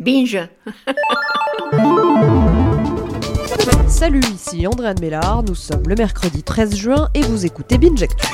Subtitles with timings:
[0.00, 0.48] Binge
[3.86, 8.26] Salut, ici Andréane Mélard, nous sommes le mercredi 13 juin et vous écoutez Binge Actu.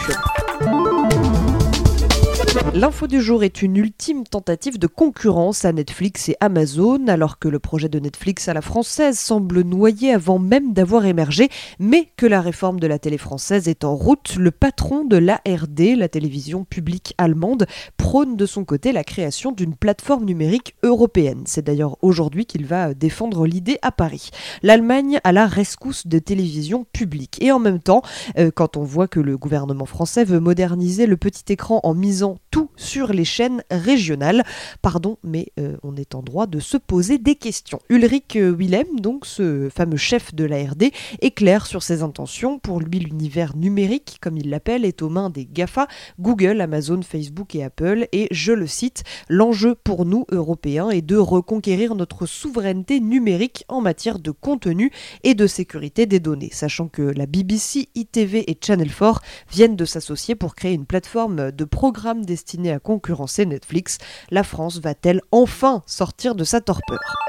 [2.75, 7.49] L'info du jour est une ultime tentative de concurrence à Netflix et Amazon, alors que
[7.49, 11.49] le projet de Netflix à la française semble noyé avant même d'avoir émergé,
[11.79, 14.37] mais que la réforme de la télé française est en route.
[14.37, 17.67] Le patron de l'ARD, la télévision publique allemande,
[17.97, 21.45] prône de son côté la création d'une plateforme numérique européenne.
[21.47, 24.31] C'est d'ailleurs aujourd'hui qu'il va défendre l'idée à Paris.
[24.63, 27.43] L'Allemagne a la rescousse de télévision publique.
[27.43, 28.03] Et en même temps,
[28.39, 32.37] euh, quand on voit que le gouvernement français veut moderniser le petit écran en misant
[32.77, 34.45] sur les chaînes régionales.
[34.83, 37.81] Pardon, mais euh, on est en droit de se poser des questions.
[37.89, 40.85] Ulrich euh, Willem, donc ce fameux chef de l'ARD,
[41.21, 42.59] est clair sur ses intentions.
[42.59, 45.87] Pour lui, l'univers numérique, comme il l'appelle, est aux mains des GAFA,
[46.21, 48.09] Google, Amazon, Facebook et Apple.
[48.13, 53.81] Et je le cite, l'enjeu pour nous, Européens, est de reconquérir notre souveraineté numérique en
[53.81, 54.91] matière de contenu
[55.25, 59.85] et de sécurité des données, sachant que la BBC, ITV et Channel 4 viennent de
[59.85, 63.99] s'associer pour créer une plateforme de programmes destinée à concurrencer Netflix.
[64.31, 67.26] La France va-t-elle enfin sortir de sa torpeur?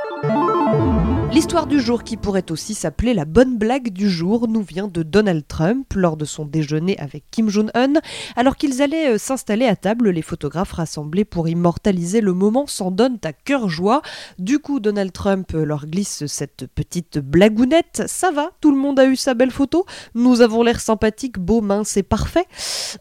[1.34, 5.04] L'histoire du jour, qui pourrait aussi s'appeler la bonne blague du jour, nous vient de
[5.04, 7.94] Donald Trump lors de son déjeuner avec Kim Jong-un.
[8.38, 12.92] Alors qu'ils allaient euh, s'installer à table, les photographes rassemblés pour immortaliser le moment s'en
[12.92, 14.02] donnent à cœur joie.
[14.40, 18.04] Du coup, Donald Trump leur glisse cette petite blagounette.
[18.08, 21.60] Ça va, tout le monde a eu sa belle photo Nous avons l'air sympathique, beau,
[21.60, 22.46] mince et parfait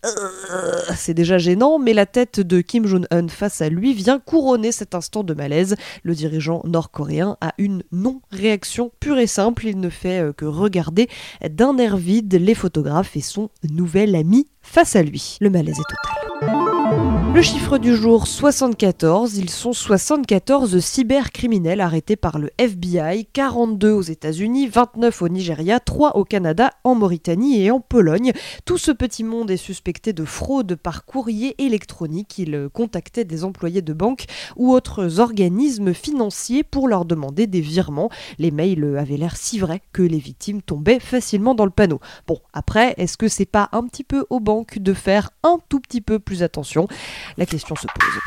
[0.04, 4.72] euh, C'est déjà gênant, mais la tête de Kim Jong-un face à lui vient couronner
[4.72, 5.76] cet instant de malaise.
[6.02, 10.44] Le dirigeant nord-coréen a une non réaction pure et simple, il ne fait euh, que
[10.44, 11.08] regarder
[11.48, 15.38] d'un air vide les photographes et son nouvel ami face à lui.
[15.40, 16.25] Le malaise est total.
[17.36, 24.00] Le chiffre du jour 74, ils sont 74 cybercriminels arrêtés par le FBI, 42 aux
[24.00, 28.32] États-Unis, 29 au Nigeria, 3 au Canada, en Mauritanie et en Pologne.
[28.64, 32.38] Tout ce petit monde est suspecté de fraude par courrier électronique.
[32.38, 34.24] Ils contactaient des employés de banque
[34.56, 38.08] ou autres organismes financiers pour leur demander des virements.
[38.38, 42.00] Les mails avaient l'air si vrais que les victimes tombaient facilement dans le panneau.
[42.26, 45.80] Bon, après, est-ce que c'est pas un petit peu aux banques de faire un tout
[45.80, 46.88] petit peu plus attention?
[47.36, 48.20] La question se pose.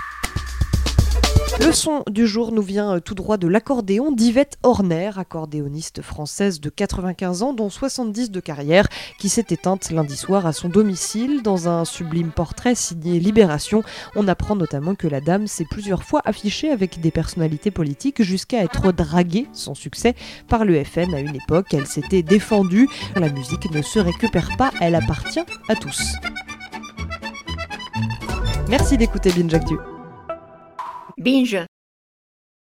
[1.59, 6.61] Le son du jour nous vient euh, tout droit de l'accordéon d'Yvette Horner, accordéoniste française
[6.61, 8.87] de 95 ans, dont 70 de carrière,
[9.19, 11.41] qui s'est éteinte lundi soir à son domicile.
[11.43, 13.83] Dans un sublime portrait signé Libération,
[14.15, 18.63] on apprend notamment que la dame s'est plusieurs fois affichée avec des personnalités politiques jusqu'à
[18.63, 20.15] être draguée, sans succès,
[20.47, 21.73] par le FN à une époque.
[21.73, 22.87] Elle s'était défendue.
[23.15, 26.13] La musique ne se récupère pas, elle appartient à tous.
[28.69, 29.77] Merci d'écouter Binge Actu.
[31.17, 31.65] Binge